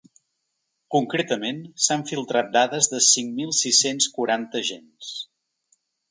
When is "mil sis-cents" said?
3.41-4.07